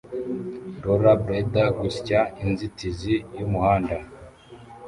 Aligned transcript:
Rollerblader 0.83 1.67
gusya 1.81 2.19
inzitizi 2.43 3.15
yumuhanda 3.37 3.95